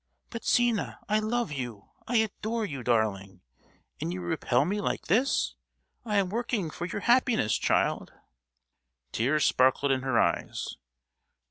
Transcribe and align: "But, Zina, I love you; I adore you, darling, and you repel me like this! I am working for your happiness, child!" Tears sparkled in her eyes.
"But, 0.31 0.43
Zina, 0.43 0.97
I 1.07 1.19
love 1.19 1.51
you; 1.51 1.91
I 2.07 2.15
adore 2.15 2.65
you, 2.65 2.81
darling, 2.81 3.41
and 3.99 4.11
you 4.11 4.19
repel 4.21 4.65
me 4.65 4.81
like 4.81 5.05
this! 5.05 5.53
I 6.05 6.17
am 6.17 6.29
working 6.29 6.71
for 6.71 6.87
your 6.87 7.01
happiness, 7.01 7.55
child!" 7.55 8.11
Tears 9.11 9.45
sparkled 9.45 9.91
in 9.91 10.01
her 10.01 10.19
eyes. 10.19 10.75